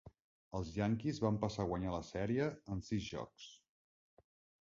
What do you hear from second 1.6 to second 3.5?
a guanyar la sèrie en sis jocs.